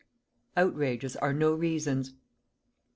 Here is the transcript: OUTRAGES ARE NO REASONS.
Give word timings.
OUTRAGES 0.57 1.15
ARE 1.17 1.31
NO 1.31 1.53
REASONS. 1.53 2.13